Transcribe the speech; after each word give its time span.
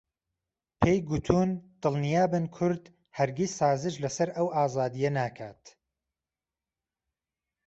پێی 0.79 0.99
گووتوون 1.07 1.49
دڵنیابن 1.83 2.45
کورد 2.55 2.83
ههرگیز 3.17 3.51
سازش 3.59 3.95
لهسهر 4.03 4.29
ئهو 4.35 4.47
ئازادییه 4.57 5.11
ناکات 5.19 5.63